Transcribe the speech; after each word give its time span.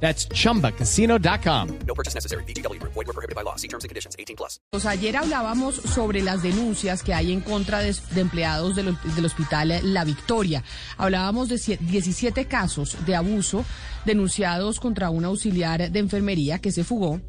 That's 0.00 0.28
chumbacasino.com. 0.28 1.68
No 1.86 1.94
purchase 1.94 2.14
necessary. 2.14 2.44
Void 2.44 3.06
were 3.06 3.12
prohibited 3.12 3.34
by 3.34 3.42
law. 3.42 3.56
See 3.56 3.68
terms 3.68 3.84
and 3.84 3.88
conditions. 3.90 4.14
18 4.18 4.36
plus. 4.36 4.60
Pues 4.70 4.84
ayer 4.86 5.16
hablábamos 5.16 5.76
sobre 5.76 6.22
las 6.22 6.42
denuncias 6.42 7.02
que 7.02 7.14
hay 7.14 7.32
en 7.32 7.40
contra 7.40 7.80
de, 7.80 7.94
de 8.12 8.20
empleados 8.20 8.76
del, 8.76 8.96
del 9.14 9.24
hospital 9.24 9.80
La 9.82 10.04
Victoria. 10.04 10.62
Hablábamos 10.98 11.48
de 11.48 11.56
sie- 11.56 11.78
17 11.78 12.44
casos 12.46 12.96
de 13.06 13.16
abuso 13.16 13.64
denunciados 14.04 14.80
contra 14.80 15.10
un 15.10 15.24
auxiliar 15.24 15.90
de 15.90 15.98
enfermería 15.98 16.58
que 16.58 16.72
se 16.72 16.84
fugó. 16.84 17.20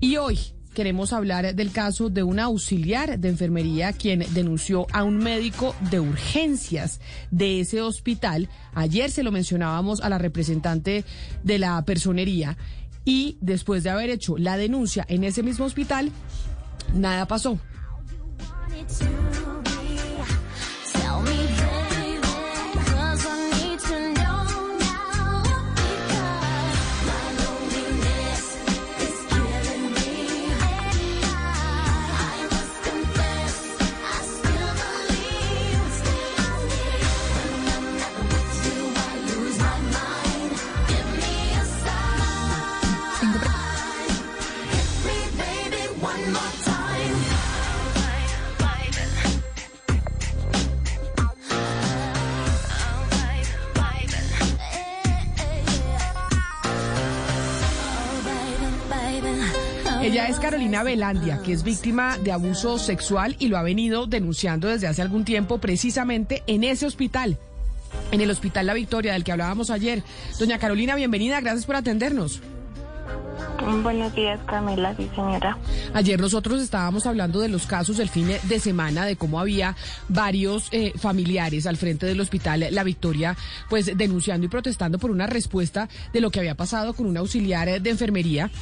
Y 0.00 0.16
hoy 0.16 0.38
queremos 0.76 1.14
hablar 1.14 1.54
del 1.54 1.72
caso 1.72 2.10
de 2.10 2.22
una 2.22 2.44
auxiliar 2.44 3.18
de 3.18 3.30
enfermería 3.30 3.94
quien 3.94 4.26
denunció 4.34 4.86
a 4.92 5.04
un 5.04 5.16
médico 5.16 5.74
de 5.90 6.00
urgencias 6.00 7.00
de 7.30 7.60
ese 7.60 7.80
hospital. 7.80 8.50
Ayer 8.74 9.10
se 9.10 9.22
lo 9.22 9.32
mencionábamos 9.32 10.02
a 10.02 10.10
la 10.10 10.18
representante 10.18 11.06
de 11.42 11.58
la 11.58 11.82
personería 11.86 12.58
y 13.06 13.38
después 13.40 13.84
de 13.84 13.90
haber 13.90 14.10
hecho 14.10 14.36
la 14.36 14.58
denuncia 14.58 15.06
en 15.08 15.24
ese 15.24 15.42
mismo 15.42 15.64
hospital, 15.64 16.12
nada 16.92 17.26
pasó. 17.26 17.58
Ella 60.06 60.28
es 60.28 60.38
Carolina 60.38 60.84
Velandia, 60.84 61.42
que 61.42 61.52
es 61.52 61.64
víctima 61.64 62.16
de 62.18 62.30
abuso 62.30 62.78
sexual 62.78 63.34
y 63.40 63.48
lo 63.48 63.58
ha 63.58 63.62
venido 63.64 64.06
denunciando 64.06 64.68
desde 64.68 64.86
hace 64.86 65.02
algún 65.02 65.24
tiempo 65.24 65.58
precisamente 65.58 66.44
en 66.46 66.62
ese 66.62 66.86
hospital, 66.86 67.36
en 68.12 68.20
el 68.20 68.30
Hospital 68.30 68.66
La 68.66 68.74
Victoria 68.74 69.14
del 69.14 69.24
que 69.24 69.32
hablábamos 69.32 69.68
ayer. 69.68 70.04
Doña 70.38 70.60
Carolina, 70.60 70.94
bienvenida, 70.94 71.40
gracias 71.40 71.66
por 71.66 71.74
atendernos. 71.74 72.40
Buenos 73.82 74.14
días, 74.14 74.38
Camila, 74.46 74.94
sí, 74.96 75.10
señora. 75.12 75.58
Ayer 75.92 76.20
nosotros 76.20 76.62
estábamos 76.62 77.04
hablando 77.06 77.40
de 77.40 77.48
los 77.48 77.66
casos 77.66 77.96
del 77.96 78.08
fin 78.08 78.28
de 78.40 78.60
semana, 78.60 79.06
de 79.06 79.16
cómo 79.16 79.40
había 79.40 79.74
varios 80.08 80.68
eh, 80.70 80.92
familiares 80.96 81.66
al 81.66 81.76
frente 81.76 82.06
del 82.06 82.20
hospital 82.20 82.64
La 82.70 82.84
Victoria, 82.84 83.36
pues 83.68 83.90
denunciando 83.98 84.46
y 84.46 84.50
protestando 84.50 85.00
por 85.00 85.10
una 85.10 85.26
respuesta 85.26 85.88
de 86.12 86.20
lo 86.20 86.30
que 86.30 86.38
había 86.38 86.54
pasado 86.54 86.94
con 86.94 87.06
un 87.06 87.16
auxiliar 87.16 87.68
eh, 87.68 87.80
de 87.80 87.90
enfermería 87.90 88.52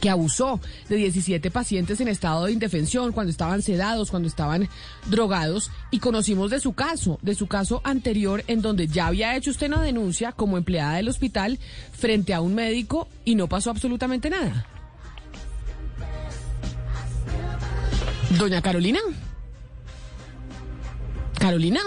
que 0.00 0.10
abusó 0.10 0.60
de 0.88 0.96
17 0.96 1.50
pacientes 1.50 2.00
en 2.00 2.08
estado 2.08 2.46
de 2.46 2.52
indefensión, 2.52 3.12
cuando 3.12 3.30
estaban 3.30 3.62
sedados, 3.62 4.10
cuando 4.10 4.28
estaban 4.28 4.68
drogados, 5.06 5.70
y 5.90 5.98
conocimos 5.98 6.50
de 6.50 6.60
su 6.60 6.72
caso, 6.72 7.18
de 7.22 7.34
su 7.34 7.46
caso 7.46 7.80
anterior, 7.84 8.44
en 8.46 8.62
donde 8.62 8.86
ya 8.86 9.08
había 9.08 9.36
hecho 9.36 9.50
usted 9.50 9.68
una 9.68 9.82
denuncia 9.82 10.32
como 10.32 10.56
empleada 10.58 10.96
del 10.96 11.08
hospital 11.08 11.58
frente 11.92 12.34
a 12.34 12.40
un 12.40 12.54
médico 12.54 13.08
y 13.24 13.34
no 13.34 13.48
pasó 13.48 13.70
absolutamente 13.70 14.30
nada. 14.30 14.66
Doña 18.38 18.60
Carolina. 18.60 19.00
Carolina. 21.38 21.80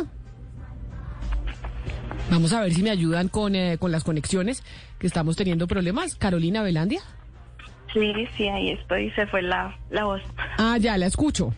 Vamos 2.32 2.54
a 2.54 2.62
ver 2.62 2.74
si 2.74 2.84
me 2.84 2.92
ayudan 2.92 3.28
con, 3.28 3.56
eh, 3.56 3.78
con 3.80 3.92
las 3.92 4.04
conexiones, 4.04 4.64
que 5.00 5.08
estamos 5.08 5.36
teniendo 5.36 5.68
problemas. 5.68 6.16
Carolina 6.16 6.62
Velandia. 6.62 7.02
Sí, 7.94 8.14
sí, 8.38 8.48
ahí 8.48 8.72
estoy, 8.72 9.12
se 9.12 9.26
fue 9.28 9.42
la, 9.42 9.76
la 9.90 10.06
voz. 10.06 10.22
Ah, 10.58 10.78
ya 10.80 10.98
la 10.98 11.08
escucho. 11.08 11.54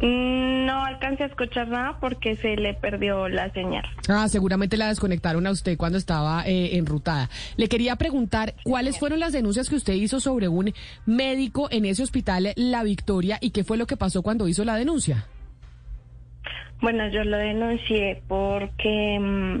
Mm, 0.00 0.66
No 0.66 0.84
alcancé 0.84 1.24
a 1.24 1.26
escuchar 1.26 1.68
nada 1.68 1.98
porque 2.00 2.36
se 2.36 2.56
le 2.56 2.74
perdió 2.74 3.28
la 3.28 3.50
señal. 3.52 3.84
Ah, 4.08 4.28
seguramente 4.28 4.76
la 4.76 4.88
desconectaron 4.88 5.46
a 5.46 5.50
usted 5.50 5.76
cuando 5.76 5.98
estaba 5.98 6.46
eh, 6.46 6.76
enrutada. 6.76 7.30
Le 7.56 7.68
quería 7.68 7.96
preguntar 7.96 8.54
cuáles 8.64 8.98
fueron 8.98 9.20
las 9.20 9.32
denuncias 9.32 9.68
que 9.68 9.76
usted 9.76 9.94
hizo 9.94 10.20
sobre 10.20 10.48
un 10.48 10.72
médico 11.06 11.68
en 11.70 11.84
ese 11.84 12.02
hospital 12.02 12.52
La 12.56 12.82
Victoria 12.82 13.38
y 13.40 13.50
qué 13.50 13.64
fue 13.64 13.76
lo 13.76 13.86
que 13.86 13.96
pasó 13.96 14.22
cuando 14.22 14.48
hizo 14.48 14.64
la 14.64 14.76
denuncia. 14.76 15.26
Bueno, 16.80 17.08
yo 17.08 17.24
lo 17.24 17.36
denuncié 17.38 18.22
porque 18.28 19.18
mm, 19.18 19.58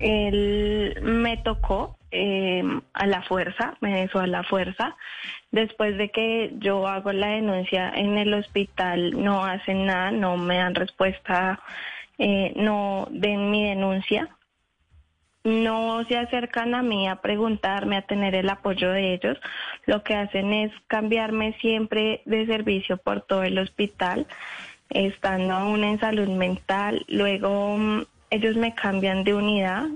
él 0.00 0.98
me 1.02 1.36
tocó 1.38 1.97
eh, 2.10 2.62
a 2.92 3.06
la 3.06 3.22
fuerza, 3.22 3.76
me 3.80 4.08
a 4.12 4.26
la 4.26 4.42
fuerza. 4.42 4.96
Después 5.50 5.96
de 5.96 6.10
que 6.10 6.52
yo 6.58 6.86
hago 6.86 7.12
la 7.12 7.28
denuncia 7.28 7.90
en 7.94 8.18
el 8.18 8.34
hospital, 8.34 9.22
no 9.22 9.44
hacen 9.44 9.86
nada, 9.86 10.10
no 10.10 10.36
me 10.36 10.56
dan 10.56 10.74
respuesta, 10.74 11.60
eh, 12.18 12.52
no 12.56 13.08
den 13.10 13.50
mi 13.50 13.64
denuncia. 13.64 14.28
No 15.44 16.04
se 16.04 16.18
acercan 16.18 16.74
a 16.74 16.82
mí 16.82 17.08
a 17.08 17.16
preguntarme, 17.16 17.96
a 17.96 18.02
tener 18.02 18.34
el 18.34 18.50
apoyo 18.50 18.90
de 18.90 19.14
ellos. 19.14 19.38
Lo 19.86 20.02
que 20.02 20.14
hacen 20.14 20.52
es 20.52 20.72
cambiarme 20.88 21.54
siempre 21.60 22.22
de 22.26 22.44
servicio 22.46 22.98
por 22.98 23.22
todo 23.22 23.44
el 23.44 23.58
hospital 23.58 24.26
estando 24.90 25.54
aún 25.54 25.84
en 25.84 26.00
salud 26.00 26.28
mental. 26.28 27.04
Luego 27.08 27.76
mm, 27.78 28.02
ellos 28.30 28.56
me 28.56 28.74
cambian 28.74 29.24
de 29.24 29.34
unidad 29.34 29.86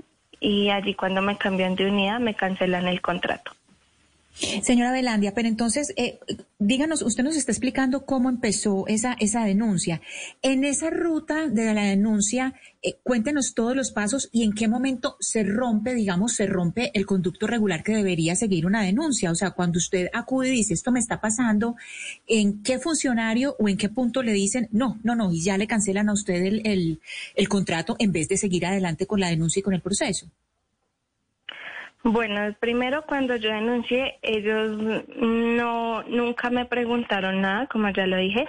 y 0.43 0.69
allí 0.69 0.93
cuando 0.93 1.21
me 1.21 1.37
cambian 1.37 1.75
de 1.75 1.87
unidad 1.87 2.19
me 2.19 2.35
cancelan 2.35 2.85
el 2.87 3.01
contrato. 3.01 3.53
Señora 4.33 4.91
Velandia, 4.91 5.33
pero 5.35 5.47
entonces, 5.47 5.93
eh, 5.95 6.19
díganos, 6.57 7.03
usted 7.03 7.23
nos 7.23 7.37
está 7.37 7.51
explicando 7.51 8.05
cómo 8.05 8.29
empezó 8.29 8.87
esa, 8.87 9.15
esa 9.19 9.45
denuncia. 9.45 10.01
En 10.41 10.63
esa 10.63 10.89
ruta 10.89 11.47
de 11.47 11.73
la 11.73 11.83
denuncia, 11.83 12.55
eh, 12.81 12.95
cuéntenos 13.03 13.53
todos 13.53 13.75
los 13.75 13.91
pasos 13.91 14.29
y 14.31 14.43
en 14.43 14.53
qué 14.53 14.67
momento 14.67 15.17
se 15.19 15.43
rompe, 15.43 15.93
digamos, 15.93 16.33
se 16.33 16.47
rompe 16.47 16.91
el 16.95 17.05
conducto 17.05 17.45
regular 17.45 17.83
que 17.83 17.95
debería 17.95 18.35
seguir 18.35 18.65
una 18.65 18.81
denuncia. 18.81 19.29
O 19.29 19.35
sea, 19.35 19.51
cuando 19.51 19.77
usted 19.77 20.07
acude 20.13 20.49
y 20.49 20.57
dice, 20.57 20.73
esto 20.73 20.91
me 20.91 20.99
está 20.99 21.21
pasando, 21.21 21.75
¿en 22.27 22.63
qué 22.63 22.79
funcionario 22.79 23.55
o 23.59 23.69
en 23.69 23.77
qué 23.77 23.89
punto 23.89 24.23
le 24.23 24.33
dicen, 24.33 24.67
no, 24.71 24.99
no, 25.03 25.15
no, 25.15 25.31
y 25.31 25.43
ya 25.43 25.57
le 25.59 25.67
cancelan 25.67 26.09
a 26.09 26.13
usted 26.13 26.43
el, 26.43 26.65
el, 26.65 27.01
el 27.35 27.49
contrato 27.49 27.95
en 27.99 28.11
vez 28.11 28.27
de 28.29 28.37
seguir 28.37 28.65
adelante 28.65 29.05
con 29.05 29.19
la 29.19 29.29
denuncia 29.29 29.59
y 29.59 29.63
con 29.63 29.75
el 29.75 29.81
proceso? 29.81 30.27
Bueno, 32.03 32.53
primero 32.59 33.03
cuando 33.05 33.37
yo 33.37 33.49
denuncié, 33.49 34.17
ellos 34.21 34.77
no 35.17 36.03
nunca 36.03 36.49
me 36.49 36.65
preguntaron 36.65 37.41
nada, 37.41 37.67
como 37.67 37.89
ya 37.91 38.07
lo 38.07 38.17
dije. 38.17 38.45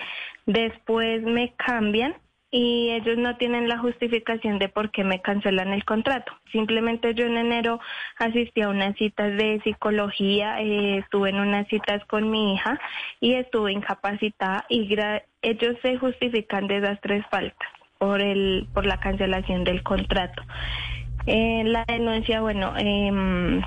Después 0.47 1.23
me 1.23 1.53
cambian 1.55 2.17
y 2.51 2.91
ellos 2.91 3.17
no 3.17 3.37
tienen 3.37 3.69
la 3.69 3.79
justificación 3.79 4.59
de 4.59 4.69
por 4.69 4.91
qué 4.91 5.05
me 5.05 5.21
cancelan 5.23 5.73
el 5.73 5.85
contrato. 5.85 6.33
Simplemente 6.53 7.15
yo 7.15 7.27
en 7.27 7.37
enero 7.37 7.81
asistí 8.19 8.61
a 8.63 8.69
unas 8.71 8.97
citas 8.97 9.37
de 9.37 9.61
psicología, 9.63 10.61
eh, 10.61 10.99
estuve 10.99 11.31
en 11.31 11.41
unas 11.41 11.67
citas 11.69 12.05
con 12.07 12.31
mi 12.31 12.55
hija 12.55 12.79
y 13.21 13.35
estuve 13.35 13.73
incapacitada 13.73 14.65
y 14.69 14.89
gra- 14.89 15.23
ellos 15.43 15.77
se 15.83 15.97
justifican 15.97 16.67
de 16.67 16.79
esas 16.79 17.01
tres 17.01 17.25
faltas 17.31 17.69
por 17.99 18.21
el 18.21 18.67
por 18.75 18.85
la 18.85 18.99
cancelación 18.99 19.63
del 19.65 19.83
contrato. 19.83 20.43
Eh, 21.27 21.63
la 21.65 21.85
denuncia, 21.87 22.41
bueno, 22.41 22.75
em, 22.77 23.63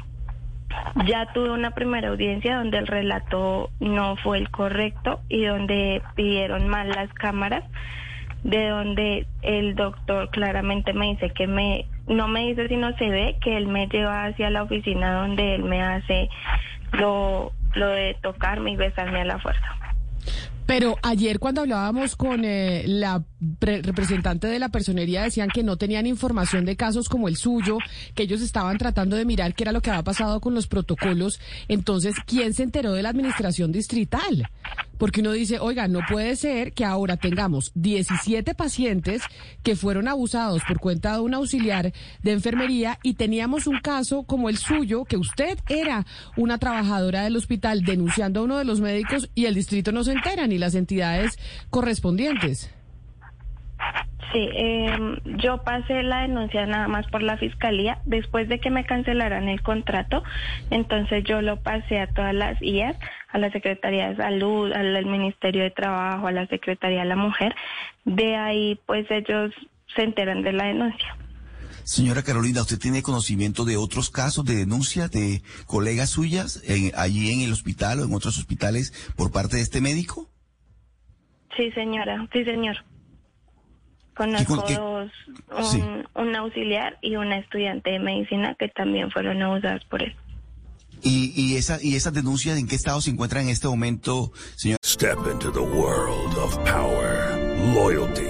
ya 1.06 1.32
tuve 1.34 1.50
una 1.50 1.72
primera 1.72 2.10
audiencia 2.10 2.58
donde 2.58 2.78
el 2.78 2.88
relato 2.88 3.70
no 3.80 4.16
fue 4.18 4.38
el 4.38 4.50
correcto 4.50 5.22
y 5.30 5.46
donde 5.46 6.02
pidieron 6.16 6.68
mal 6.68 6.90
las 6.90 7.12
cámaras, 7.14 7.64
de 8.44 8.68
donde 8.68 9.28
el 9.42 9.76
doctor 9.76 10.30
claramente 10.30 10.94
me 10.94 11.08
dice 11.08 11.32
que 11.32 11.48
me, 11.48 11.86
no 12.08 12.28
me 12.28 12.48
dice 12.48 12.68
si 12.68 12.76
no 12.76 12.96
se 12.98 13.10
ve, 13.10 13.38
que 13.42 13.58
él 13.58 13.68
me 13.68 13.88
lleva 13.88 14.26
hacia 14.26 14.50
la 14.50 14.64
oficina 14.64 15.14
donde 15.14 15.56
él 15.56 15.64
me 15.64 15.82
hace 15.82 16.30
lo, 16.92 17.52
ejemplo, 17.78 17.90
de 17.90 18.16
tocarme 18.22 18.72
y 18.72 18.76
besarme 18.76 19.22
a 19.22 19.26
la 19.26 19.40
fuerza. 19.40 19.76
Pero 20.68 20.98
ayer 21.02 21.40
cuando 21.40 21.62
hablábamos 21.62 22.16
con 22.16 22.44
eh, 22.44 22.84
la 22.88 23.24
pre- 23.58 23.82
representante 23.82 24.48
de 24.48 24.60
la 24.60 24.70
personería 24.70 25.24
decían 25.24 25.50
que 25.50 25.64
no 25.64 25.78
tenían 25.78 26.06
información 26.06 26.66
de 26.66 26.76
casos 26.76 27.10
como 27.10 27.28
el 27.30 27.38
suyo, 27.38 27.78
que 28.14 28.24
ellos 28.24 28.42
estaban 28.42 28.78
tratando 28.78 29.16
de 29.16 29.26
mirar 29.26 29.56
qué 29.56 29.64
era 29.64 29.72
lo 29.72 29.82
que 29.82 29.90
había 29.90 30.04
pasado 30.04 30.42
con 30.42 30.54
los 30.54 30.68
protocolos. 30.68 31.40
Entonces, 31.70 32.16
¿quién 32.26 32.54
se 32.54 32.64
enteró 32.64 32.92
de 32.92 33.02
la 33.02 33.10
administración 33.10 33.72
distrital? 33.72 34.50
Porque 34.98 35.22
uno 35.22 35.32
dice, 35.32 35.60
oiga, 35.60 35.88
no 35.88 36.00
puede 36.10 36.36
ser 36.36 36.74
que 36.74 36.86
ahora 36.86 37.18
tengamos 37.18 37.72
17 37.76 38.56
pacientes 38.56 39.22
que 39.64 39.76
fueron 39.76 40.08
abusados 40.08 40.62
por 40.68 40.80
cuenta 40.80 41.14
de 41.14 41.22
un 41.22 41.34
auxiliar 41.34 41.94
de 42.24 42.32
enfermería 42.32 43.00
y 43.04 43.14
teníamos 43.14 43.68
un 43.68 43.80
caso 43.80 44.24
como 44.24 44.50
el 44.50 44.58
suyo, 44.58 45.06
que 45.06 45.18
usted 45.18 45.60
era 45.70 46.06
una 46.36 46.58
trabajadora 46.58 47.24
del 47.24 47.36
hospital 47.36 47.84
denunciando 47.84 48.40
a 48.40 48.44
uno 48.44 48.58
de 48.58 48.66
los 48.66 48.82
médicos 48.82 49.30
y 49.36 49.46
el 49.46 49.56
distrito 49.56 49.92
no 49.92 50.04
se 50.04 50.14
entera 50.14 50.48
ni 50.48 50.58
las 50.58 50.76
entidades 50.76 51.38
correspondientes. 51.70 52.70
Sí, 54.34 54.50
eh, 54.54 54.98
yo 55.38 55.64
pasé 55.64 56.04
la 56.04 56.24
denuncia 56.24 56.66
nada 56.66 56.90
más 56.90 57.08
por 57.08 57.24
la 57.24 57.38
fiscalía 57.38 58.00
después 58.06 58.50
de 58.50 58.60
que 58.60 58.70
me 58.70 58.86
cancelaran 58.86 59.48
el 59.48 59.62
contrato, 59.62 60.22
entonces 60.70 61.24
yo 61.24 61.42
lo 61.42 61.62
pasé 61.62 62.02
a 62.02 62.08
todas 62.08 62.34
las 62.34 62.62
IAS, 62.62 62.98
a 63.32 63.38
la 63.38 63.50
Secretaría 63.52 64.10
de 64.10 64.18
Salud, 64.18 64.74
al, 64.74 65.06
Ministerio 65.06 65.64
de 65.64 65.72
Trabajo, 65.72 66.28
a 66.28 66.34
la 66.34 66.46
Secretaría 66.48 67.00
de 67.00 67.06
la 67.06 67.16
Mujer. 67.16 67.56
De 68.04 68.36
ahí, 68.36 68.80
pues 68.86 69.10
ellos 69.10 69.54
se 69.96 70.04
enteran 70.04 70.42
de 70.42 70.52
la 70.52 70.66
denuncia. 70.66 71.16
Señora 71.86 72.22
Carolina, 72.22 72.62
¿usted 72.62 72.80
tiene 72.80 73.02
conocimiento 73.02 73.64
de 73.64 73.78
otros 73.78 74.10
casos 74.10 74.44
de 74.44 74.56
denuncia 74.56 75.08
de 75.08 75.42
colegas 75.68 76.10
suyas 76.10 76.62
en- 76.68 76.92
allí 76.98 77.32
en 77.32 77.42
el 77.42 77.54
hospital 77.54 78.02
o 78.02 78.04
en 78.06 78.14
otros 78.14 78.38
hospitales 78.38 78.92
por 79.16 79.32
parte 79.32 79.56
de 79.56 79.62
este 79.62 79.80
médico? 79.80 80.30
Sí, 81.56 81.72
señora, 81.72 82.28
sí, 82.34 82.44
señor. 82.44 82.76
Conozco 84.18 84.64
qué- 84.66 84.74
dos, 84.76 85.12
un, 85.56 85.64
Sí. 85.66 85.84
un 86.16 86.36
auxiliar 86.36 86.98
y 87.02 87.16
una 87.16 87.38
estudiante 87.38 87.92
de 87.92 88.00
medicina 88.00 88.56
que 88.58 88.68
también 88.70 89.12
fueron 89.12 89.42
abusadas 89.42 89.86
por 89.86 90.02
él. 90.04 90.16
¿Y, 91.04 91.32
y, 91.36 91.56
esa, 91.58 91.78
¿Y 91.82 91.96
esas 91.96 92.14
denuncias 92.14 92.58
en 92.58 92.68
qué 92.68 92.76
estado 92.76 93.00
se 93.02 93.12
encuentran 93.12 93.44
en 93.44 93.50
este 93.50 93.68
momento, 93.68 94.32
señor? 94.56 94.80
Step 94.84 95.20
into 95.32 95.52
the 95.52 95.60
world 95.62 96.36
of 96.40 96.58
power, 96.66 97.38
loyalty, 97.76 98.24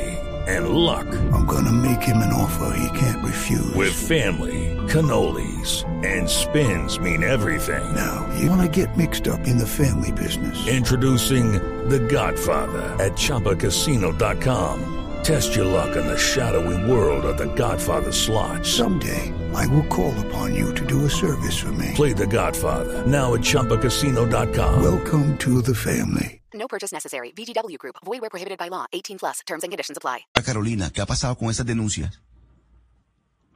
and 0.49 0.67
luck. 0.69 1.05
I'm 1.31 1.45
gonna 1.45 1.71
make 1.71 2.01
him 2.05 2.17
an 2.17 2.33
offer 2.33 2.73
he 2.77 2.89
can't 2.99 3.23
refuse. 3.23 3.73
With 3.73 3.93
family, 3.93 4.75
cannolis, 4.91 5.85
and 6.03 6.27
spins 6.27 6.99
mean 6.99 7.23
everything. 7.23 7.81
now, 7.95 8.25
you 8.37 8.49
wanna 8.49 8.67
get 8.67 8.89
mixed 8.97 9.29
up 9.29 9.39
in 9.47 9.57
the 9.57 9.65
family 9.65 10.11
business. 10.11 10.57
Introducing 10.67 11.53
The 11.87 11.99
Godfather 11.99 12.83
at 12.99 13.13
ChumbaCasino.com. 13.15 14.79
Test 15.27 15.57
your 15.57 15.65
luck 15.65 15.97
in 15.97 16.07
the 16.07 16.17
shadowy 16.17 16.89
world 16.89 17.25
of 17.25 17.35
The 17.35 17.53
Godfather 17.53 18.13
slot. 18.13 18.65
Someday, 18.65 19.33
I 19.53 19.67
will 19.67 19.85
call 19.87 20.13
upon 20.25 20.55
you 20.55 20.73
to 20.75 20.85
do 20.85 21.03
a 21.03 21.09
service 21.09 21.59
for 21.59 21.73
me. 21.73 21.91
Play 21.95 22.13
The 22.13 22.25
Godfather 22.25 23.05
now 23.05 23.33
at 23.33 23.41
ChumbaCasino.com. 23.41 24.81
Welcome 24.81 25.37
to 25.39 25.61
the 25.61 25.75
family. 25.75 26.41
No 26.53 26.69
purchase 26.69 26.93
necessary. 26.93 27.33
VGW 27.35 27.77
Group. 27.77 27.97
Void 28.05 28.21
where 28.21 28.29
prohibited 28.29 28.57
by 28.57 28.69
law. 28.69 28.85
18 28.93 29.17
plus. 29.19 29.41
Terms 29.45 29.63
and 29.63 29.69
conditions 29.69 29.97
apply. 29.97 30.19
Carolina, 30.33 30.91
¿qué 30.93 31.01
ha 31.01 31.05
pasado 31.05 31.35
con 31.37 31.49
esas 31.49 31.65
denuncias? 31.65 32.21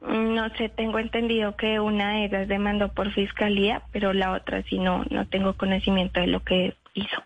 No 0.02 0.50
sé, 0.58 0.68
tengo 0.68 0.98
entendido 0.98 1.56
que 1.56 1.80
una 1.80 2.16
de 2.16 2.24
ellas 2.26 2.48
demandó 2.48 2.92
por 2.92 3.10
fiscalía, 3.14 3.82
pero 3.92 4.12
la 4.12 4.32
otra 4.32 4.62
sí 4.64 4.78
no, 4.78 5.04
no 5.10 5.26
tengo 5.26 5.56
conocimiento 5.56 6.20
de 6.20 6.26
lo 6.26 6.44
que 6.44 6.76
hizo. 6.92 7.22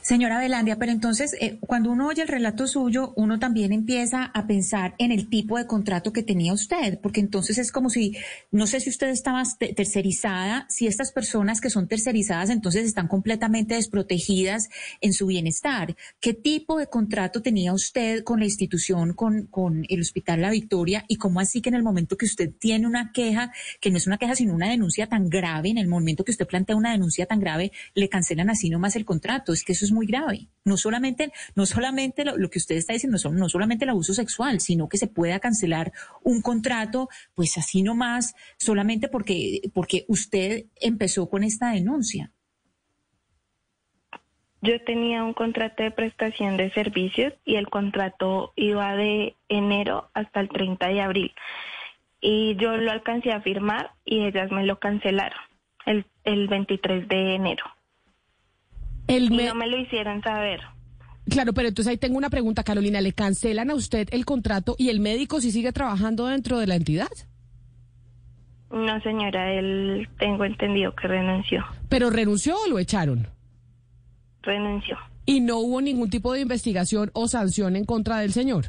Señora 0.00 0.40
Velandia, 0.40 0.76
pero 0.76 0.90
entonces, 0.90 1.36
eh, 1.40 1.58
cuando 1.60 1.90
uno 1.90 2.08
oye 2.08 2.22
el 2.22 2.28
relato 2.28 2.66
suyo, 2.66 3.12
uno 3.16 3.38
también 3.38 3.72
empieza 3.72 4.24
a 4.24 4.46
pensar 4.46 4.94
en 4.98 5.12
el 5.12 5.28
tipo 5.28 5.58
de 5.58 5.66
contrato 5.66 6.12
que 6.12 6.22
tenía 6.22 6.54
usted, 6.54 6.98
porque 7.02 7.20
entonces 7.20 7.58
es 7.58 7.70
como 7.70 7.90
si, 7.90 8.16
no 8.50 8.66
sé 8.66 8.80
si 8.80 8.88
usted 8.88 9.08
estaba 9.08 9.42
te- 9.58 9.74
tercerizada, 9.74 10.66
si 10.70 10.86
estas 10.86 11.12
personas 11.12 11.60
que 11.60 11.70
son 11.70 11.88
tercerizadas 11.88 12.50
entonces 12.50 12.84
están 12.86 13.06
completamente 13.06 13.74
desprotegidas 13.74 14.70
en 15.02 15.12
su 15.12 15.26
bienestar. 15.26 15.94
¿Qué 16.20 16.32
tipo 16.32 16.78
de 16.78 16.86
contrato 16.86 17.42
tenía 17.42 17.72
usted 17.74 18.24
con 18.24 18.38
la 18.40 18.46
institución, 18.46 19.12
con, 19.12 19.46
con 19.46 19.84
el 19.88 20.00
Hospital 20.00 20.40
La 20.40 20.50
Victoria? 20.50 21.04
Y 21.06 21.16
cómo 21.16 21.38
así 21.38 21.60
que 21.60 21.68
en 21.68 21.74
el 21.74 21.82
momento 21.82 22.16
que 22.16 22.26
usted 22.26 22.50
tiene 22.58 22.86
una 22.86 23.12
queja, 23.12 23.52
que 23.80 23.90
no 23.90 23.98
es 23.98 24.06
una 24.06 24.18
queja 24.18 24.34
sino 24.34 24.54
una 24.54 24.70
denuncia 24.70 25.06
tan 25.06 25.28
grave, 25.28 25.68
en 25.68 25.78
el 25.78 25.86
momento 25.86 26.24
que 26.24 26.32
usted 26.32 26.46
plantea 26.46 26.76
una 26.76 26.92
denuncia 26.92 27.26
tan 27.26 27.40
grave, 27.40 27.72
le 27.94 28.08
cancelan 28.08 28.50
así 28.50 28.70
nomás 28.70 28.96
el 28.96 29.04
contrato? 29.04 29.52
Es 29.52 29.62
que 29.64 29.75
eso 29.76 29.84
es 29.84 29.92
muy 29.92 30.06
grave. 30.06 30.48
No 30.64 30.76
solamente, 30.76 31.32
no 31.54 31.66
solamente 31.66 32.24
lo, 32.24 32.36
lo 32.36 32.50
que 32.50 32.58
usted 32.58 32.76
está 32.76 32.92
diciendo, 32.92 33.18
no, 33.24 33.30
no 33.30 33.48
solamente 33.48 33.84
el 33.84 33.90
abuso 33.90 34.14
sexual, 34.14 34.60
sino 34.60 34.88
que 34.88 34.98
se 34.98 35.06
pueda 35.06 35.38
cancelar 35.38 35.92
un 36.22 36.42
contrato, 36.42 37.08
pues 37.34 37.56
así 37.58 37.82
nomás, 37.82 38.34
solamente 38.58 39.08
porque, 39.08 39.60
porque 39.72 40.04
usted 40.08 40.66
empezó 40.80 41.28
con 41.28 41.44
esta 41.44 41.70
denuncia. 41.70 42.32
Yo 44.62 44.82
tenía 44.82 45.22
un 45.22 45.34
contrato 45.34 45.82
de 45.82 45.90
prestación 45.90 46.56
de 46.56 46.72
servicios 46.72 47.32
y 47.44 47.56
el 47.56 47.68
contrato 47.68 48.52
iba 48.56 48.96
de 48.96 49.36
enero 49.48 50.10
hasta 50.14 50.40
el 50.40 50.48
30 50.48 50.88
de 50.88 51.00
abril. 51.00 51.34
Y 52.20 52.56
yo 52.56 52.76
lo 52.76 52.90
alcancé 52.90 53.30
a 53.30 53.42
firmar 53.42 53.92
y 54.04 54.24
ellas 54.24 54.50
me 54.50 54.64
lo 54.64 54.80
cancelaron 54.80 55.38
el, 55.84 56.06
el 56.24 56.48
23 56.48 57.06
de 57.06 57.34
enero. 57.36 57.64
El 59.08 59.32
Y 59.32 59.36
me- 59.36 59.46
no 59.46 59.54
me 59.54 59.66
lo 59.68 59.78
hicieron 59.78 60.22
saber. 60.22 60.60
Claro, 61.28 61.52
pero 61.52 61.68
entonces 61.68 61.90
ahí 61.90 61.96
tengo 61.98 62.16
una 62.18 62.30
pregunta, 62.30 62.62
Carolina. 62.62 63.00
¿Le 63.00 63.12
cancelan 63.12 63.70
a 63.70 63.74
usted 63.74 64.08
el 64.12 64.24
contrato 64.24 64.76
y 64.78 64.90
el 64.90 65.00
médico 65.00 65.40
si 65.40 65.50
sigue 65.50 65.72
trabajando 65.72 66.26
dentro 66.26 66.58
de 66.58 66.66
la 66.68 66.76
entidad? 66.76 67.08
No, 68.70 69.00
señora, 69.00 69.52
él 69.52 70.08
tengo 70.18 70.44
entendido 70.44 70.94
que 70.94 71.08
renunció. 71.08 71.64
¿Pero 71.88 72.10
renunció 72.10 72.56
o 72.64 72.68
lo 72.68 72.78
echaron? 72.78 73.28
Renunció. 74.42 74.96
¿Y 75.24 75.40
no 75.40 75.58
hubo 75.58 75.80
ningún 75.80 76.10
tipo 76.10 76.32
de 76.32 76.40
investigación 76.40 77.10
o 77.14 77.26
sanción 77.28 77.74
en 77.76 77.84
contra 77.84 78.18
del 78.18 78.32
señor? 78.32 78.66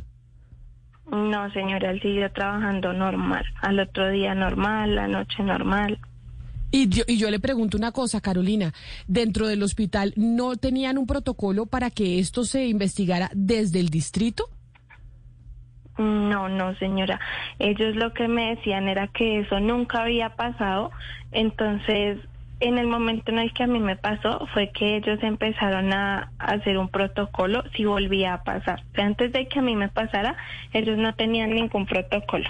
No, 1.12 1.52
señora, 1.52 1.92
él 1.92 2.02
siguió 2.02 2.32
trabajando 2.32 2.92
normal. 2.94 3.46
Al 3.62 3.80
otro 3.80 4.10
día 4.10 4.34
normal, 4.36 4.96
la 4.96 5.08
noche 5.08 5.42
normal. 5.44 6.00
Y 6.72 6.90
yo, 6.90 7.04
y 7.08 7.18
yo 7.18 7.32
le 7.32 7.40
pregunto 7.40 7.78
una 7.78 7.92
cosa, 7.92 8.22
Carolina. 8.22 8.74
¿Dentro 9.08 9.48
del 9.48 9.64
hospital 9.64 10.14
no 10.16 10.56
tenían 10.58 10.98
un 10.98 11.08
protocolo 11.08 11.66
para 11.66 11.90
que 11.90 12.20
esto 12.20 12.44
se 12.44 12.68
investigara 12.68 13.30
desde 13.34 13.80
el 13.80 13.90
distrito? 13.90 14.50
No, 15.98 16.48
no, 16.48 16.76
señora. 16.76 17.20
Ellos 17.58 17.96
lo 17.96 18.14
que 18.14 18.28
me 18.28 18.56
decían 18.56 18.88
era 18.88 19.08
que 19.08 19.40
eso 19.40 19.60
nunca 19.60 20.04
había 20.04 20.36
pasado. 20.36 20.92
Entonces, 21.32 22.20
en 22.60 22.78
el 22.78 22.88
momento 22.88 23.32
en 23.32 23.40
el 23.40 23.54
que 23.54 23.64
a 23.64 23.68
mí 23.68 23.80
me 23.80 23.96
pasó, 23.96 24.48
fue 24.54 24.72
que 24.72 24.98
ellos 24.98 25.20
empezaron 25.22 25.94
a 25.94 26.32
hacer 26.38 26.78
un 26.78 26.90
protocolo 26.90 27.64
si 27.76 27.86
volvía 27.86 28.34
a 28.34 28.44
pasar. 28.44 28.84
Antes 28.96 29.32
de 29.32 29.48
que 29.48 29.60
a 29.60 29.62
mí 29.62 29.76
me 29.76 29.90
pasara, 29.90 30.36
ellos 30.74 30.98
no 30.98 31.14
tenían 31.16 31.52
ningún 31.52 31.86
protocolo. 31.86 32.50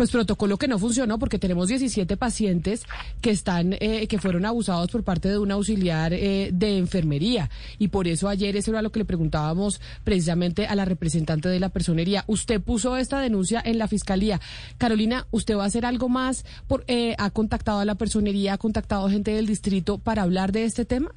Pues 0.00 0.12
protocolo 0.12 0.56
que 0.56 0.66
no 0.66 0.78
funcionó 0.78 1.18
porque 1.18 1.38
tenemos 1.38 1.68
17 1.68 2.16
pacientes 2.16 2.84
que 3.20 3.28
están, 3.28 3.74
eh, 3.80 4.06
que 4.06 4.18
fueron 4.18 4.46
abusados 4.46 4.90
por 4.90 5.04
parte 5.04 5.28
de 5.28 5.36
un 5.36 5.50
auxiliar 5.50 6.14
eh, 6.14 6.48
de 6.54 6.78
enfermería. 6.78 7.50
Y 7.78 7.88
por 7.88 8.08
eso 8.08 8.26
ayer 8.30 8.56
eso 8.56 8.70
era 8.70 8.80
lo 8.80 8.92
que 8.92 9.00
le 9.00 9.04
preguntábamos 9.04 9.78
precisamente 10.02 10.66
a 10.66 10.74
la 10.74 10.86
representante 10.86 11.50
de 11.50 11.60
la 11.60 11.68
personería. 11.68 12.24
Usted 12.28 12.62
puso 12.62 12.96
esta 12.96 13.20
denuncia 13.20 13.60
en 13.62 13.76
la 13.76 13.88
fiscalía. 13.88 14.40
Carolina, 14.78 15.26
¿usted 15.32 15.58
va 15.58 15.64
a 15.64 15.66
hacer 15.66 15.84
algo 15.84 16.08
más? 16.08 16.46
Por, 16.66 16.82
eh, 16.86 17.14
¿Ha 17.18 17.28
contactado 17.28 17.80
a 17.80 17.84
la 17.84 17.96
personería, 17.96 18.54
ha 18.54 18.58
contactado 18.58 19.10
gente 19.10 19.32
del 19.32 19.46
distrito 19.46 19.98
para 19.98 20.22
hablar 20.22 20.50
de 20.50 20.64
este 20.64 20.86
tema? 20.86 21.12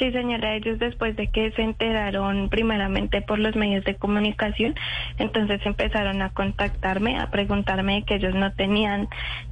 Sí, 0.00 0.10
señora, 0.12 0.54
ellos 0.54 0.78
después 0.78 1.14
de 1.14 1.26
que 1.26 1.52
se 1.52 1.60
enteraron 1.60 2.48
primeramente 2.48 3.20
por 3.20 3.38
los 3.38 3.54
medios 3.54 3.84
de 3.84 3.96
comunicación, 3.96 4.74
entonces 5.18 5.60
empezaron 5.66 6.22
a 6.22 6.30
contactarme, 6.30 7.18
a 7.20 7.30
preguntarme 7.30 8.02
que 8.06 8.14
ellos 8.14 8.34
no 8.34 8.50
tenían 8.54 9.08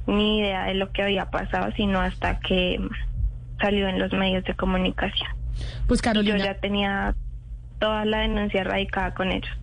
ni 0.07 0.39
idea 0.39 0.63
de 0.65 0.73
lo 0.73 0.91
que 0.91 1.03
había 1.03 1.29
pasado, 1.29 1.71
sino 1.75 2.01
hasta 2.01 2.39
que 2.39 2.79
salió 3.61 3.87
en 3.87 3.99
los 3.99 4.11
medios 4.11 4.43
de 4.45 4.55
comunicación. 4.55 5.29
Pues 5.87 6.01
Yo 6.01 6.05
Carolina. 6.05 6.37
ya 6.39 6.55
tenía 6.55 7.13
toda 7.77 8.03
la 8.05 8.21
denuncia 8.21 8.63
radicada 8.63 9.13
con 9.13 9.31
ellos. 9.31 9.55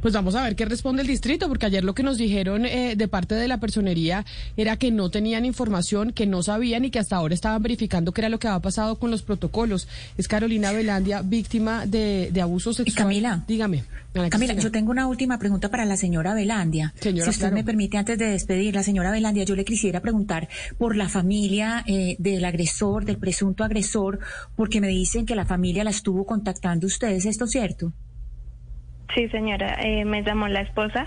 Pues 0.00 0.14
vamos 0.14 0.34
a 0.34 0.42
ver 0.42 0.56
qué 0.56 0.64
responde 0.64 1.02
el 1.02 1.08
distrito, 1.08 1.48
porque 1.48 1.66
ayer 1.66 1.84
lo 1.84 1.94
que 1.94 2.02
nos 2.02 2.18
dijeron 2.18 2.64
eh, 2.64 2.94
de 2.96 3.08
parte 3.08 3.34
de 3.34 3.48
la 3.48 3.58
personería 3.58 4.24
era 4.56 4.76
que 4.76 4.90
no 4.90 5.10
tenían 5.10 5.44
información, 5.44 6.12
que 6.12 6.26
no 6.26 6.42
sabían 6.42 6.84
y 6.84 6.90
que 6.90 6.98
hasta 6.98 7.16
ahora 7.16 7.34
estaban 7.34 7.62
verificando 7.62 8.12
qué 8.12 8.20
era 8.20 8.28
lo 8.28 8.38
que 8.38 8.48
había 8.48 8.60
pasado 8.60 8.98
con 8.98 9.10
los 9.10 9.22
protocolos. 9.22 9.88
Es 10.16 10.28
Carolina 10.28 10.72
Velandia, 10.72 11.22
víctima 11.22 11.86
de, 11.86 12.30
de 12.32 12.40
abuso 12.40 12.72
sexual. 12.72 13.06
Camila. 13.06 13.44
Dígame. 13.46 13.84
Camila, 14.30 14.54
yo 14.54 14.70
tengo 14.70 14.90
una 14.90 15.06
última 15.06 15.38
pregunta 15.38 15.70
para 15.70 15.84
la 15.84 15.96
señora 15.96 16.34
Velandia. 16.34 16.92
Señora, 17.00 17.24
si 17.24 17.30
usted 17.30 17.42
claro. 17.42 17.56
me 17.56 17.64
permite, 17.64 17.98
antes 17.98 18.18
de 18.18 18.26
despedir, 18.26 18.74
la 18.74 18.82
señora 18.82 19.10
Velandia, 19.10 19.44
yo 19.44 19.54
le 19.54 19.64
quisiera 19.64 20.00
preguntar 20.00 20.48
por 20.76 20.96
la 20.96 21.08
familia 21.08 21.84
eh, 21.86 22.16
del 22.18 22.44
agresor, 22.44 23.04
del 23.04 23.18
presunto 23.18 23.64
agresor, 23.64 24.18
porque 24.56 24.80
me 24.80 24.88
dicen 24.88 25.26
que 25.26 25.36
la 25.36 25.44
familia 25.44 25.84
la 25.84 25.90
estuvo 25.90 26.24
contactando 26.24 26.86
ustedes, 26.86 27.26
¿esto 27.26 27.44
es 27.44 27.50
cierto? 27.50 27.92
Sí, 29.14 29.28
señora, 29.28 29.74
eh, 29.82 30.04
me 30.04 30.22
llamó 30.22 30.48
la 30.48 30.60
esposa 30.60 31.06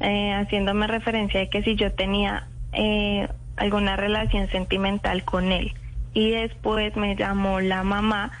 eh, 0.00 0.32
haciéndome 0.32 0.86
referencia 0.86 1.40
de 1.40 1.48
que 1.50 1.62
si 1.62 1.76
yo 1.76 1.92
tenía 1.92 2.48
eh, 2.72 3.28
alguna 3.56 3.96
relación 3.96 4.48
sentimental 4.50 5.24
con 5.24 5.52
él. 5.52 5.72
Y 6.14 6.30
después 6.30 6.96
me 6.96 7.14
llamó 7.14 7.60
la 7.60 7.82
mamá 7.82 8.32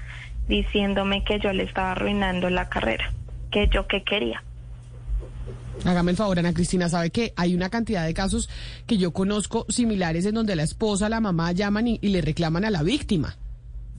diciéndome 0.48 1.24
que 1.24 1.38
yo 1.40 1.52
le 1.52 1.64
estaba 1.64 1.92
arruinando 1.92 2.48
la 2.50 2.68
carrera, 2.68 3.12
que 3.50 3.68
yo 3.68 3.86
qué 3.86 4.02
quería. 4.02 4.42
Hágame 5.84 6.10
el 6.12 6.16
favor, 6.16 6.38
Ana 6.38 6.54
Cristina, 6.54 6.88
sabe 6.88 7.10
que 7.10 7.32
hay 7.36 7.54
una 7.54 7.68
cantidad 7.68 8.06
de 8.06 8.14
casos 8.14 8.48
que 8.86 8.96
yo 8.96 9.12
conozco 9.12 9.66
similares 9.68 10.24
en 10.24 10.34
donde 10.34 10.56
la 10.56 10.62
esposa, 10.62 11.08
la 11.10 11.20
mamá 11.20 11.52
llaman 11.52 11.86
y, 11.86 11.98
y 12.00 12.08
le 12.08 12.22
reclaman 12.22 12.64
a 12.64 12.70
la 12.70 12.82
víctima, 12.82 13.36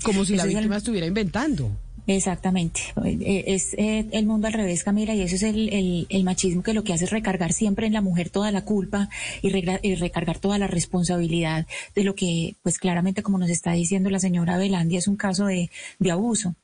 como 0.04 0.26
si 0.26 0.36
la 0.36 0.44
el- 0.44 0.50
víctima 0.50 0.78
estuviera 0.78 1.06
inventando. 1.06 1.70
Exactamente. 2.08 2.80
Eh, 3.04 3.44
Es 3.48 3.74
eh, 3.74 4.08
el 4.12 4.26
mundo 4.26 4.48
al 4.48 4.54
revés, 4.54 4.86
Camila, 4.86 5.14
y 5.14 5.22
eso 5.22 5.36
es 5.36 5.44
el, 5.44 6.08
machismo 6.24 6.64
que 6.64 6.74
lo 6.74 6.84
que 6.84 6.94
hace 6.94 7.04
es 7.06 7.12
recargar 7.12 7.52
siempre 7.52 7.86
en 7.86 7.94
la 7.94 8.02
mujer 8.02 8.30
toda 8.30 8.52
la 8.52 8.64
culpa 8.64 9.10
y, 9.42 9.50
recargar 9.96 10.40
toda 10.40 10.58
la 10.58 10.68
responsabilidad 10.68 11.68
de 11.96 12.04
lo 12.06 12.16
que, 12.16 12.56
pues 12.64 12.80
claramente, 12.80 13.24
como 13.24 13.38
nos 13.38 13.50
está 13.50 13.74
diciendo 13.74 14.10
la 14.10 14.20
señora 14.20 14.58
Velandia, 14.58 15.00
es 15.00 15.08
un 15.10 15.18
caso 15.18 15.46
de, 15.48 15.70
abuso. 16.10 16.56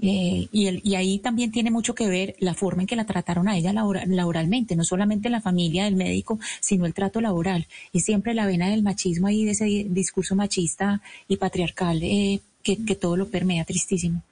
Eh, 0.00 0.48
y, 0.52 0.66
el- 0.66 0.80
y 0.84 0.94
ahí 0.96 1.18
también 1.18 1.50
tiene 1.52 1.70
mucho 1.70 1.94
que 1.94 2.08
ver 2.08 2.34
la 2.38 2.54
forma 2.54 2.82
en 2.82 2.86
que 2.88 2.96
la 2.96 3.04
trataron 3.06 3.48
a 3.48 3.56
ella 3.56 3.72
labora- 3.72 4.04
laboralmente, 4.06 4.76
no 4.76 4.84
solamente 4.84 5.28
la 5.30 5.40
familia 5.40 5.84
del 5.84 5.96
médico, 5.96 6.38
sino 6.60 6.86
el 6.86 6.94
trato 6.94 7.20
laboral. 7.20 7.66
Y 7.92 8.00
siempre 8.00 8.34
la 8.34 8.46
vena 8.46 8.68
del 8.70 8.82
machismo 8.84 9.26
ahí, 9.26 9.44
de 9.44 9.52
ese 9.52 9.64
di- 9.64 9.84
discurso 9.84 10.36
machista 10.36 11.00
y 11.28 11.36
patriarcal 11.36 12.00
eh, 12.02 12.40
que, 12.62 12.84
que 12.84 12.94
todo 12.96 13.16
lo 13.16 13.28
permea, 13.28 13.64
tristísimo. 13.64 14.22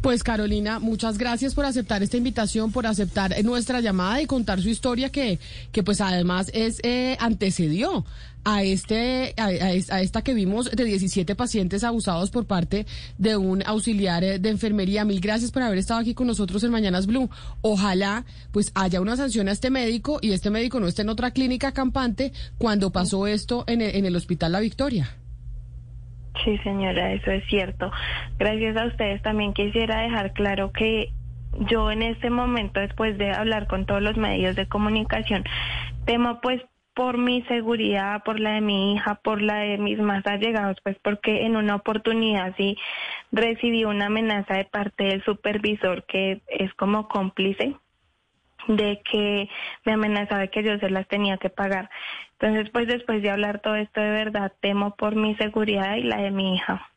Pues 0.00 0.22
Carolina, 0.24 0.78
muchas 0.78 1.18
gracias 1.18 1.54
por 1.54 1.66
aceptar 1.66 2.02
esta 2.02 2.16
invitación, 2.16 2.72
por 2.72 2.86
aceptar 2.86 3.34
eh, 3.34 3.42
nuestra 3.42 3.80
llamada 3.80 4.22
y 4.22 4.26
contar 4.26 4.62
su 4.62 4.70
historia 4.70 5.10
que, 5.10 5.38
que 5.72 5.82
pues 5.82 6.00
además 6.00 6.50
es 6.54 6.80
eh, 6.84 7.18
antecedió 7.20 8.06
a 8.42 8.62
este 8.62 9.34
a, 9.36 9.44
a 9.48 9.72
es- 9.74 9.90
a 9.90 10.00
esta 10.00 10.22
que 10.22 10.32
vimos 10.32 10.70
de 10.70 10.84
17 10.84 11.34
pacientes 11.34 11.84
abusados 11.84 12.30
por 12.30 12.46
parte 12.46 12.86
de 13.18 13.36
un 13.36 13.62
auxiliar 13.66 14.24
eh, 14.24 14.38
de 14.38 14.48
enfermería. 14.48 15.04
Mil 15.04 15.20
gracias 15.20 15.50
por 15.50 15.62
haber 15.62 15.76
estado 15.76 16.00
aquí 16.00 16.14
con 16.14 16.26
nosotros 16.28 16.64
en 16.64 16.70
Mañanas 16.70 17.04
Blue. 17.06 17.28
Ojalá 17.60 18.24
pues 18.52 18.72
haya 18.74 19.02
una 19.02 19.18
sanción 19.18 19.48
a 19.48 19.52
este 19.52 19.68
médico 19.68 20.18
y 20.22 20.32
este 20.32 20.48
médico 20.48 20.80
no 20.80 20.88
esté 20.88 21.02
en 21.02 21.10
otra 21.10 21.32
clínica 21.32 21.72
campante 21.72 22.32
cuando 22.56 22.90
pasó 22.90 23.26
esto 23.26 23.64
en 23.66 23.82
el, 23.82 23.94
en 23.94 24.06
el 24.06 24.16
Hospital 24.16 24.52
La 24.52 24.60
Victoria. 24.60 25.14
Sí, 26.44 26.58
señora, 26.58 27.12
eso 27.12 27.30
es 27.30 27.44
cierto. 27.46 27.90
Gracias 28.38 28.76
a 28.76 28.86
ustedes 28.86 29.22
también 29.22 29.52
quisiera 29.52 30.00
dejar 30.00 30.32
claro 30.32 30.72
que 30.72 31.12
yo 31.68 31.90
en 31.90 32.02
este 32.02 32.30
momento, 32.30 32.80
después 32.80 33.18
de 33.18 33.32
hablar 33.32 33.66
con 33.66 33.86
todos 33.86 34.02
los 34.02 34.16
medios 34.16 34.56
de 34.56 34.66
comunicación, 34.66 35.44
temo 36.04 36.40
pues 36.40 36.62
por 36.94 37.18
mi 37.18 37.42
seguridad, 37.42 38.22
por 38.24 38.40
la 38.40 38.52
de 38.52 38.60
mi 38.60 38.94
hija, 38.94 39.16
por 39.16 39.40
la 39.42 39.60
de 39.60 39.78
mis 39.78 39.98
más 39.98 40.26
allegados, 40.26 40.76
pues 40.82 40.96
porque 41.02 41.46
en 41.46 41.56
una 41.56 41.76
oportunidad 41.76 42.54
sí 42.56 42.76
recibí 43.32 43.84
una 43.84 44.06
amenaza 44.06 44.54
de 44.54 44.64
parte 44.64 45.04
del 45.04 45.24
supervisor 45.24 46.04
que 46.04 46.40
es 46.48 46.72
como 46.74 47.08
cómplice 47.08 47.76
de 48.76 49.00
que 49.10 49.48
me 49.84 49.92
amenazaba 49.92 50.46
que 50.46 50.62
yo 50.62 50.78
se 50.78 50.90
las 50.90 51.06
tenía 51.08 51.38
que 51.38 51.50
pagar. 51.50 51.90
Entonces, 52.38 52.70
pues 52.70 52.86
después 52.86 53.22
de 53.22 53.30
hablar 53.30 53.60
todo 53.60 53.76
esto 53.76 54.00
de 54.00 54.10
verdad, 54.10 54.52
temo 54.60 54.94
por 54.96 55.16
mi 55.16 55.34
seguridad 55.36 55.96
y 55.96 56.02
la 56.02 56.18
de 56.18 56.30
mi 56.30 56.54
hija. 56.54 56.90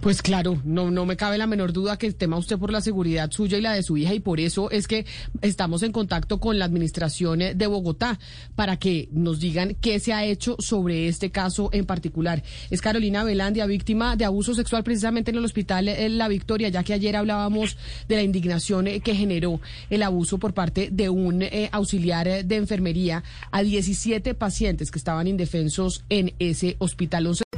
Pues 0.00 0.22
claro, 0.22 0.58
no, 0.64 0.90
no 0.90 1.04
me 1.04 1.18
cabe 1.18 1.36
la 1.36 1.46
menor 1.46 1.74
duda 1.74 1.98
que 1.98 2.10
tema 2.12 2.38
usted 2.38 2.58
por 2.58 2.72
la 2.72 2.80
seguridad 2.80 3.30
suya 3.30 3.58
y 3.58 3.60
la 3.60 3.74
de 3.74 3.82
su 3.82 3.98
hija 3.98 4.14
y 4.14 4.20
por 4.20 4.40
eso 4.40 4.70
es 4.70 4.88
que 4.88 5.04
estamos 5.42 5.82
en 5.82 5.92
contacto 5.92 6.40
con 6.40 6.58
la 6.58 6.64
administración 6.64 7.42
eh, 7.42 7.54
de 7.54 7.66
Bogotá 7.66 8.18
para 8.56 8.78
que 8.78 9.10
nos 9.12 9.40
digan 9.40 9.76
qué 9.78 10.00
se 10.00 10.14
ha 10.14 10.24
hecho 10.24 10.56
sobre 10.58 11.06
este 11.06 11.30
caso 11.30 11.68
en 11.72 11.84
particular. 11.84 12.42
Es 12.70 12.80
Carolina 12.80 13.24
Velandia, 13.24 13.66
víctima 13.66 14.16
de 14.16 14.24
abuso 14.24 14.54
sexual 14.54 14.84
precisamente 14.84 15.32
en 15.32 15.36
el 15.36 15.44
hospital 15.44 15.86
eh, 15.88 16.08
La 16.08 16.28
Victoria, 16.28 16.70
ya 16.70 16.82
que 16.82 16.94
ayer 16.94 17.14
hablábamos 17.14 17.76
de 18.08 18.16
la 18.16 18.22
indignación 18.22 18.86
eh, 18.86 19.00
que 19.00 19.14
generó 19.14 19.60
el 19.90 20.02
abuso 20.02 20.38
por 20.38 20.54
parte 20.54 20.88
de 20.90 21.10
un 21.10 21.44
auxiliar 21.72 22.46
de 22.46 22.56
enfermería 22.56 23.22
a 23.50 23.62
17 23.62 24.32
pacientes 24.32 24.90
que 24.90 24.98
estaban 24.98 25.26
indefensos 25.26 26.04
en 26.08 26.32
ese 26.38 26.76
hospital. 26.78 27.26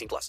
18 0.00 0.08
plus. 0.08 0.28